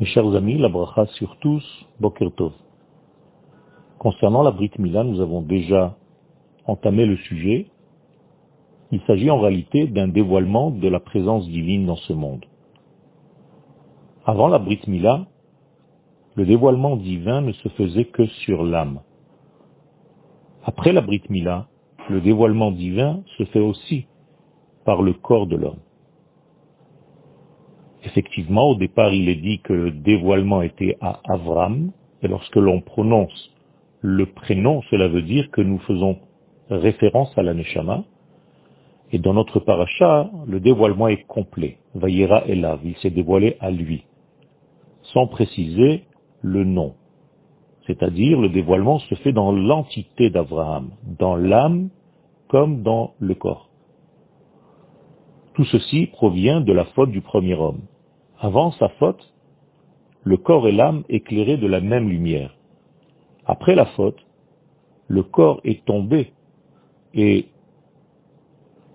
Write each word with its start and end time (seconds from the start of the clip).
Mes 0.00 0.06
chers 0.06 0.34
amis, 0.34 0.56
la 0.56 0.70
bracha 0.70 1.04
sur 1.18 1.36
tous, 1.40 1.62
Boker 2.00 2.32
Tov. 2.34 2.52
Concernant 3.98 4.42
la 4.42 4.50
Brit 4.50 4.70
nous 4.78 5.20
avons 5.20 5.42
déjà 5.42 5.94
entamé 6.64 7.04
le 7.04 7.18
sujet. 7.18 7.66
Il 8.92 9.02
s'agit 9.02 9.30
en 9.30 9.38
réalité 9.38 9.88
d'un 9.88 10.08
dévoilement 10.08 10.70
de 10.70 10.88
la 10.88 11.00
présence 11.00 11.46
divine 11.46 11.84
dans 11.84 11.96
ce 11.96 12.14
monde. 12.14 12.46
Avant 14.24 14.48
la 14.48 14.58
Brit 14.58 14.80
le 14.86 16.46
dévoilement 16.46 16.96
divin 16.96 17.42
ne 17.42 17.52
se 17.52 17.68
faisait 17.68 18.06
que 18.06 18.24
sur 18.24 18.64
l'âme. 18.64 19.00
Après 20.64 20.94
la 20.94 21.02
Brit 21.02 21.24
le 21.28 22.20
dévoilement 22.22 22.70
divin 22.70 23.20
se 23.36 23.44
fait 23.44 23.60
aussi 23.60 24.06
par 24.86 25.02
le 25.02 25.12
corps 25.12 25.46
de 25.46 25.56
l'homme. 25.56 25.80
Effectivement, 28.02 28.70
au 28.70 28.74
départ, 28.76 29.12
il 29.12 29.28
est 29.28 29.36
dit 29.36 29.60
que 29.60 29.72
le 29.72 29.90
dévoilement 29.90 30.62
était 30.62 30.96
à 31.00 31.20
Avram, 31.28 31.92
et 32.22 32.28
lorsque 32.28 32.56
l'on 32.56 32.80
prononce 32.80 33.50
le 34.00 34.26
prénom, 34.26 34.82
cela 34.90 35.08
veut 35.08 35.22
dire 35.22 35.50
que 35.50 35.60
nous 35.60 35.78
faisons 35.80 36.18
référence 36.70 37.36
à 37.36 37.42
la 37.42 37.54
Neshama, 37.54 38.04
et 39.12 39.18
dans 39.18 39.34
notre 39.34 39.60
paracha, 39.60 40.30
le 40.46 40.60
dévoilement 40.60 41.08
est 41.08 41.24
complet. 41.26 41.78
Vayera 41.94 42.44
Elav, 42.46 42.80
il 42.84 42.96
s'est 42.98 43.10
dévoilé 43.10 43.56
à 43.60 43.70
lui, 43.70 44.04
sans 45.12 45.26
préciser 45.26 46.04
le 46.42 46.64
nom. 46.64 46.94
C'est-à-dire, 47.86 48.40
le 48.40 48.50
dévoilement 48.50 49.00
se 49.00 49.14
fait 49.16 49.32
dans 49.32 49.52
l'entité 49.52 50.30
d'Abraham, 50.30 50.90
dans 51.18 51.34
l'âme 51.34 51.90
comme 52.48 52.82
dans 52.82 53.14
le 53.18 53.34
corps. 53.34 53.69
Tout 55.60 55.66
ceci 55.66 56.06
provient 56.06 56.62
de 56.62 56.72
la 56.72 56.86
faute 56.86 57.10
du 57.10 57.20
premier 57.20 57.52
homme. 57.52 57.82
Avant 58.38 58.72
sa 58.72 58.88
faute, 58.88 59.30
le 60.22 60.38
corps 60.38 60.66
et 60.66 60.72
l'âme 60.72 61.04
éclairaient 61.10 61.58
de 61.58 61.66
la 61.66 61.82
même 61.82 62.08
lumière. 62.08 62.56
Après 63.44 63.74
la 63.74 63.84
faute, 63.84 64.16
le 65.08 65.22
corps 65.22 65.60
est 65.64 65.84
tombé 65.84 66.32
et 67.12 67.48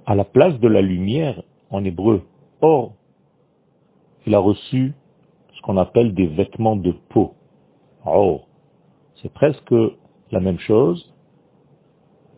à 0.08 0.16
la 0.16 0.26
place 0.26 0.60
de 0.60 0.68
la 0.68 0.82
lumière, 0.82 1.44
en 1.70 1.86
hébreu, 1.86 2.24
or, 2.62 2.94
il 4.26 4.34
a 4.34 4.40
reçu 4.40 4.96
ce 5.54 5.62
qu'on 5.62 5.78
appelle 5.78 6.16
des 6.16 6.26
vêtements 6.26 6.78
de 6.78 6.94
peau. 7.10 7.36
Or, 8.06 8.48
c'est 9.22 9.32
presque 9.32 9.76
la 10.32 10.40
même 10.40 10.58
chose, 10.58 11.14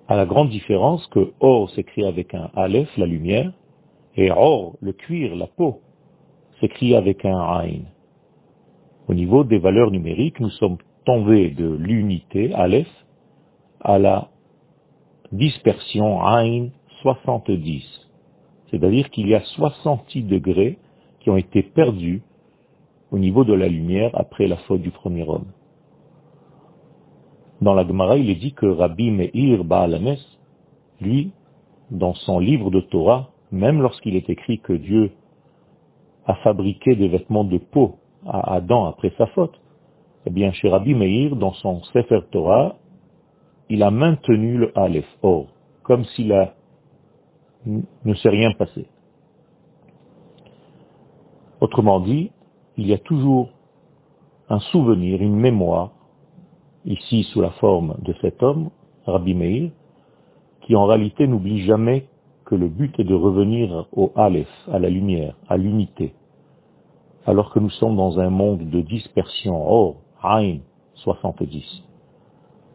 à 0.09 0.17
la 0.17 0.25
grande 0.25 0.49
différence 0.49 1.07
que 1.07 1.31
or 1.39 1.69
s'écrit 1.69 2.03
avec 2.03 2.33
un 2.33 2.51
aleph, 2.55 2.89
la 2.97 3.05
lumière, 3.05 3.53
et 4.17 4.31
or, 4.31 4.75
le 4.81 4.93
cuir, 4.93 5.35
la 5.35 5.47
peau, 5.47 5.81
s'écrit 6.59 6.95
avec 6.95 7.23
un 7.23 7.39
ain. 7.39 7.83
Au 9.07 9.13
niveau 9.13 9.43
des 9.43 9.59
valeurs 9.59 9.91
numériques, 9.91 10.39
nous 10.39 10.49
sommes 10.49 10.77
tombés 11.05 11.51
de 11.51 11.69
l'unité, 11.69 12.53
aleph, 12.53 12.89
à 13.79 13.99
la 13.99 14.29
dispersion 15.31 16.21
ain 16.25 16.69
70. 17.03 17.83
C'est-à-dire 18.71 19.09
qu'il 19.11 19.27
y 19.29 19.35
a 19.35 19.41
60 19.41 20.17
degrés 20.17 20.77
qui 21.19 21.29
ont 21.29 21.37
été 21.37 21.61
perdus 21.61 22.21
au 23.11 23.19
niveau 23.19 23.45
de 23.45 23.53
la 23.53 23.67
lumière 23.67 24.11
après 24.15 24.47
la 24.47 24.57
faute 24.57 24.81
du 24.81 24.91
premier 24.91 25.23
homme. 25.23 25.51
Dans 27.61 27.73
la 27.73 27.87
Gemara, 27.87 28.17
il 28.17 28.29
est 28.29 28.35
dit 28.35 28.53
que 28.53 28.65
Rabbi 28.65 29.11
Meir 29.11 29.63
Baalames, 29.63 30.17
lui, 30.99 31.31
dans 31.91 32.13
son 32.13 32.39
livre 32.39 32.69
de 32.71 32.81
Torah, 32.81 33.29
même 33.51 33.81
lorsqu'il 33.81 34.15
est 34.15 34.29
écrit 34.29 34.59
que 34.59 34.73
Dieu 34.73 35.11
a 36.25 36.35
fabriqué 36.35 36.95
des 36.95 37.07
vêtements 37.07 37.45
de 37.45 37.57
peau 37.57 37.95
à 38.25 38.55
Adam 38.55 38.85
après 38.85 39.13
sa 39.17 39.27
faute, 39.27 39.59
eh 40.25 40.29
bien, 40.29 40.51
chez 40.51 40.69
Rabbi 40.69 40.93
Meir, 40.93 41.35
dans 41.37 41.53
son 41.53 41.81
Sefer 41.83 42.19
Torah, 42.31 42.75
il 43.69 43.81
a 43.83 43.91
maintenu 43.91 44.57
le 44.57 44.77
Aleph, 44.77 45.07
or, 45.21 45.47
comme 45.83 46.03
s'il 46.03 46.33
ne 47.65 48.13
s'est 48.15 48.29
rien 48.29 48.51
passé. 48.51 48.87
Autrement 51.61 52.01
dit, 52.01 52.31
il 52.75 52.87
y 52.87 52.93
a 52.93 52.97
toujours 52.97 53.49
un 54.49 54.59
souvenir, 54.59 55.21
une 55.21 55.37
mémoire, 55.37 55.91
ici 56.85 57.23
sous 57.23 57.41
la 57.41 57.51
forme 57.51 57.95
de 58.01 58.13
cet 58.21 58.43
homme, 58.43 58.69
Rabbi 59.05 59.33
Meir, 59.33 59.71
qui 60.61 60.75
en 60.75 60.85
réalité 60.85 61.27
n'oublie 61.27 61.61
jamais 61.63 62.07
que 62.47 62.55
le 62.55 62.69
but 62.69 62.97
est 62.97 63.03
de 63.03 63.13
revenir 63.13 63.87
au 63.91 64.13
Aleph, 64.15 64.47
à 64.71 64.79
la 64.79 64.89
lumière, 64.89 65.35
à 65.49 65.57
l'unité. 65.57 66.13
Alors 67.25 67.51
que 67.51 67.59
nous 67.59 67.69
sommes 67.69 67.97
dans 67.97 68.19
un 68.19 68.29
monde 68.29 68.69
de 68.69 68.79
dispersion, 68.79 69.69
or, 69.69 69.97
Ain 70.23 70.59
70. 70.95 71.83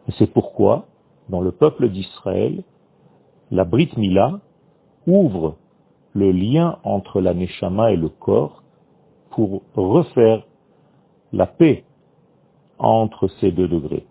Et 0.07 0.11
c'est 0.19 0.31
pourquoi, 0.31 0.85
dans 1.29 1.41
le 1.41 1.51
peuple 1.51 1.89
d'Israël, 1.89 2.63
la 3.49 3.63
Brit 3.65 3.89
Mila 3.97 4.39
ouvre 5.07 5.55
le 6.13 6.31
lien 6.31 6.77
entre 6.83 7.19
la 7.19 7.33
Neshama 7.33 7.91
et 7.91 7.97
le 7.97 8.09
corps 8.09 8.61
pour 9.31 9.63
refaire 9.73 10.43
la 11.31 11.47
paix 11.47 11.83
entre 12.77 13.27
ces 13.39 13.51
deux 13.51 13.67
degrés. 13.67 14.05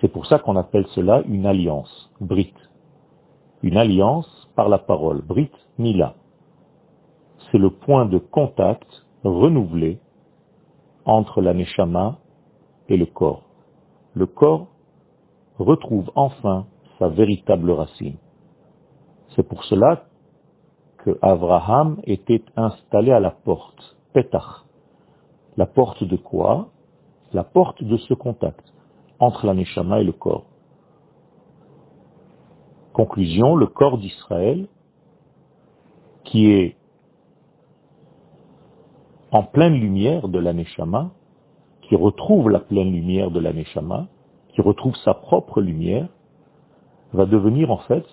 C'est 0.00 0.08
pour 0.08 0.26
ça 0.26 0.38
qu'on 0.38 0.54
appelle 0.54 0.86
cela 0.94 1.22
une 1.26 1.46
alliance, 1.46 2.12
Brit. 2.20 2.54
Une 3.64 3.76
alliance 3.76 4.41
par 4.54 4.68
la 4.68 4.78
parole, 4.78 5.22
Brit 5.22 5.50
Mila. 5.78 6.14
C'est 7.50 7.58
le 7.58 7.70
point 7.70 8.06
de 8.06 8.18
contact 8.18 9.04
renouvelé 9.24 9.98
entre 11.04 11.40
la 11.40 11.54
Neshama 11.54 12.18
et 12.88 12.96
le 12.96 13.06
corps. 13.06 13.42
Le 14.14 14.26
corps 14.26 14.68
retrouve 15.58 16.10
enfin 16.14 16.66
sa 16.98 17.08
véritable 17.08 17.70
racine. 17.70 18.16
C'est 19.34 19.42
pour 19.42 19.64
cela 19.64 20.04
que 20.98 21.18
Abraham 21.22 22.00
était 22.04 22.44
installé 22.56 23.10
à 23.12 23.20
la 23.20 23.30
porte, 23.30 23.96
Petach. 24.12 24.64
La 25.56 25.66
porte 25.66 26.04
de 26.04 26.16
quoi? 26.16 26.68
La 27.32 27.44
porte 27.44 27.82
de 27.82 27.96
ce 27.96 28.14
contact 28.14 28.72
entre 29.18 29.46
la 29.46 29.54
Neshama 29.54 30.00
et 30.00 30.04
le 30.04 30.12
corps. 30.12 30.44
Conclusion, 32.92 33.56
le 33.56 33.66
corps 33.66 33.98
d'Israël, 33.98 34.68
qui 36.24 36.50
est 36.50 36.76
en 39.30 39.42
pleine 39.42 39.74
lumière 39.74 40.28
de 40.28 40.38
l'Aneshama, 40.38 41.10
qui 41.82 41.96
retrouve 41.96 42.50
la 42.50 42.60
pleine 42.60 42.92
lumière 42.92 43.30
de 43.30 43.40
l'Aneshama, 43.40 44.08
qui 44.48 44.60
retrouve 44.60 44.94
sa 44.96 45.14
propre 45.14 45.62
lumière, 45.62 46.08
va 47.14 47.24
devenir 47.24 47.70
en 47.70 47.78
fait 47.78 48.04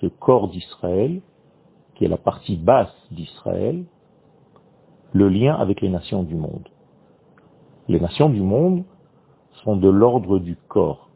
ce 0.00 0.06
corps 0.06 0.48
d'Israël, 0.48 1.22
qui 1.94 2.04
est 2.04 2.08
la 2.08 2.18
partie 2.18 2.56
basse 2.56 2.94
d'Israël, 3.10 3.84
le 5.12 5.28
lien 5.30 5.54
avec 5.54 5.80
les 5.80 5.88
nations 5.88 6.22
du 6.22 6.34
monde. 6.34 6.68
Les 7.88 8.00
nations 8.00 8.28
du 8.28 8.42
monde 8.42 8.84
sont 9.64 9.76
de 9.76 9.88
l'ordre 9.88 10.38
du 10.38 10.56
corps, 10.68 11.08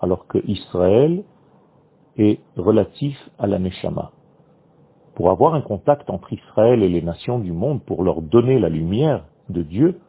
alors 0.00 0.28
que 0.28 0.38
Israël 0.46 1.24
est 2.18 2.40
relatif 2.56 3.16
à 3.38 3.46
la 3.46 3.58
Neshama. 3.58 4.10
Pour 5.14 5.30
avoir 5.30 5.54
un 5.54 5.60
contact 5.60 6.10
entre 6.10 6.32
Israël 6.32 6.82
et 6.82 6.88
les 6.88 7.02
nations 7.02 7.38
du 7.38 7.52
monde, 7.52 7.82
pour 7.82 8.02
leur 8.02 8.20
donner 8.20 8.58
la 8.58 8.68
lumière 8.68 9.24
de 9.48 9.62
Dieu, 9.62 10.00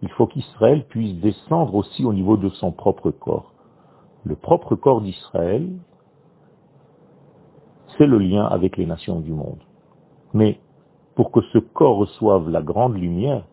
il 0.00 0.08
faut 0.10 0.26
qu'Israël 0.26 0.84
puisse 0.88 1.14
descendre 1.20 1.74
aussi 1.74 2.04
au 2.04 2.12
niveau 2.12 2.36
de 2.36 2.48
son 2.48 2.72
propre 2.72 3.10
corps. 3.10 3.52
Le 4.24 4.34
propre 4.34 4.74
corps 4.74 5.00
d'Israël, 5.00 5.68
c'est 7.96 8.06
le 8.06 8.18
lien 8.18 8.44
avec 8.46 8.76
les 8.76 8.86
nations 8.86 9.20
du 9.20 9.32
monde. 9.32 9.60
Mais 10.34 10.58
pour 11.14 11.30
que 11.30 11.40
ce 11.52 11.58
corps 11.58 11.98
reçoive 11.98 12.48
la 12.50 12.62
grande 12.62 12.96
lumière 12.96 13.44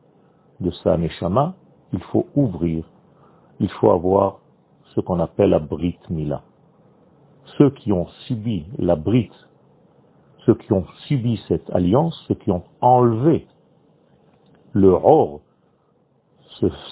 de 0.60 0.72
sa 0.72 0.98
Neshama, 0.98 1.56
il 1.92 2.02
faut 2.04 2.28
ouvrir, 2.36 2.86
il 3.60 3.70
faut 3.70 3.92
avoir 3.92 4.40
ce 4.96 5.02
qu'on 5.02 5.20
appelle 5.20 5.52
la 5.52 5.60
Brit 5.60 6.00
Mila 6.10 6.42
ceux 7.60 7.70
qui 7.72 7.92
ont 7.92 8.08
subi 8.26 8.66
la 8.78 8.96
brite, 8.96 9.36
ceux 10.46 10.56
qui 10.56 10.72
ont 10.72 10.86
subi 11.08 11.40
cette 11.50 11.70
alliance, 11.72 12.18
ceux 12.28 12.36
qui 12.36 12.52
ont 12.52 12.64
enlevé 12.80 13.46
le 14.72 14.90
or, 14.90 15.42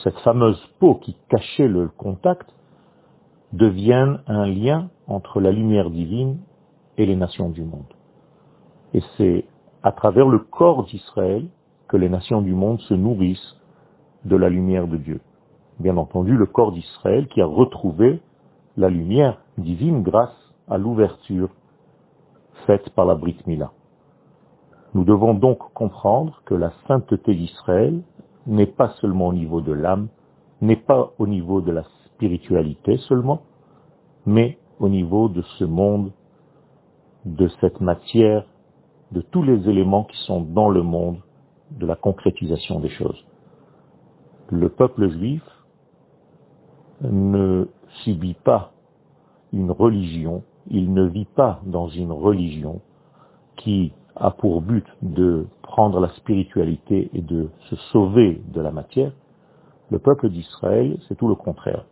cette 0.04 0.20
fameuse 0.20 0.62
peau 0.80 0.96
qui 0.96 1.16
cachait 1.30 1.70
le 1.70 1.88
contact, 1.88 2.54
deviennent 3.54 4.20
un 4.28 4.46
lien 4.46 4.90
entre 5.08 5.40
la 5.40 5.52
lumière 5.52 5.90
divine 5.90 6.40
et 6.98 7.06
les 7.06 7.16
nations 7.16 7.50
du 7.50 7.64
monde. 7.64 7.94
Et 8.94 9.02
c'est 9.16 9.46
à 9.84 9.94
travers 9.94 10.28
le 10.28 10.40
corps 10.40 10.84
d'Israël 10.86 11.48
que 11.88 11.96
les 11.96 12.10
nations 12.10 12.42
du 12.42 12.54
monde 12.54 12.82
se 12.82 12.94
nourrissent 12.94 13.56
de 14.26 14.36
la 14.36 14.50
lumière 14.50 14.88
de 14.88 14.98
Dieu. 14.98 15.22
Bien 15.80 15.96
entendu, 15.96 16.36
le 16.36 16.46
corps 16.46 16.74
d'Israël 16.74 17.28
qui 17.28 17.40
a 17.42 17.46
retrouvé 17.46 18.22
la 18.76 18.90
lumière 18.90 19.40
divine 19.58 20.04
grâce 20.04 20.47
à 20.68 20.78
l'ouverture 20.78 21.50
faite 22.66 22.90
par 22.92 23.06
la 23.06 23.16
Brit 23.16 23.38
Mila. 23.46 23.72
Nous 24.94 25.04
devons 25.04 25.34
donc 25.34 25.60
comprendre 25.74 26.42
que 26.46 26.56
la 26.56 26.72
sainteté 26.88 27.36
d'Israël 27.36 28.02
n'est 28.46 28.66
pas 28.66 28.90
seulement 29.02 29.28
au 29.28 29.34
niveau 29.34 29.62
de 29.62 29.74
l'âme, 29.74 30.08
n'est 30.62 30.76
pas 30.76 31.12
au 31.20 31.28
niveau 31.28 31.62
de 31.62 31.72
la 31.72 31.84
spiritualité 32.06 32.98
seulement, 33.08 33.42
mais 34.26 34.58
au 34.80 34.90
niveau 34.90 35.30
de 35.30 35.42
ce 35.58 35.64
monde, 35.64 36.12
de 37.26 37.48
cette 37.62 37.82
matière, 37.82 38.46
de 39.12 39.22
tous 39.22 39.44
les 39.44 39.70
éléments 39.70 40.06
qui 40.06 40.18
sont 40.26 40.42
dans 40.42 40.70
le 40.70 40.82
monde, 40.82 41.20
de 41.72 41.86
la 41.86 41.96
concrétisation 41.96 42.80
des 42.80 42.90
choses. 42.90 43.26
Le 44.50 44.70
peuple 44.70 45.10
juif 45.10 45.44
ne 47.02 47.68
subit 48.04 48.36
pas 48.36 48.72
une 49.54 49.72
religion, 49.72 50.44
il 50.70 50.94
ne 50.94 51.04
vit 51.04 51.26
pas 51.26 51.62
dans 51.66 51.88
une 51.88 52.12
religion 52.12 52.82
qui 53.56 53.94
a 54.16 54.32
pour 54.32 54.62
but 54.62 54.86
de 55.02 55.48
prendre 55.62 56.00
la 56.00 56.10
spiritualité 56.10 57.10
et 57.14 57.22
de 57.22 57.50
se 57.70 57.76
sauver 57.92 58.42
de 58.54 58.62
la 58.62 58.72
matière, 58.72 59.12
le 59.90 60.00
peuple 60.00 60.30
d'Israël, 60.30 60.98
c'est 61.08 61.16
tout 61.16 61.28
le 61.28 61.36
contraire. 61.36 61.86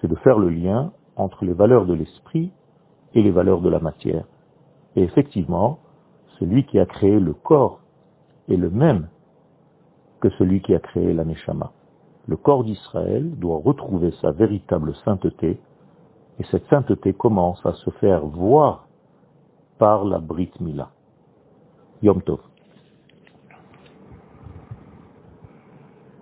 C'est 0.00 0.08
de 0.08 0.16
faire 0.16 0.38
le 0.38 0.48
lien 0.48 0.92
entre 1.16 1.44
les 1.44 1.52
valeurs 1.52 1.86
de 1.86 1.94
l'esprit 1.94 2.50
et 3.14 3.22
les 3.22 3.30
valeurs 3.30 3.60
de 3.60 3.68
la 3.68 3.78
matière. 3.78 4.24
Et 4.96 5.02
effectivement, 5.02 5.78
celui 6.38 6.64
qui 6.64 6.78
a 6.78 6.86
créé 6.86 7.20
le 7.20 7.34
corps 7.34 7.80
est 8.48 8.56
le 8.56 8.70
même 8.70 9.08
que 10.20 10.30
celui 10.30 10.60
qui 10.60 10.74
a 10.74 10.80
créé 10.80 11.12
la 11.12 11.24
Neshama. 11.24 11.72
Le 12.26 12.36
corps 12.36 12.64
d'Israël 12.64 13.30
doit 13.38 13.60
retrouver 13.64 14.12
sa 14.20 14.30
véritable 14.32 14.94
sainteté, 15.04 15.60
et 16.40 16.44
cette 16.50 16.66
sainteté 16.68 17.12
commence 17.12 17.64
à 17.66 17.74
se 17.74 17.90
faire 17.90 18.24
voir 18.24 18.86
par 19.78 20.06
la 20.06 20.18
Brit 20.18 20.50
Mila. 20.58 20.88
Yom 22.02 22.22
Tov. 22.22 22.40